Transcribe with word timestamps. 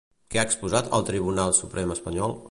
Què 0.35 0.39
ha 0.39 0.45
exposat 0.47 0.89
al 0.99 1.05
Tribunal 1.11 1.53
Suprem 1.59 1.93
espanyol? 1.97 2.35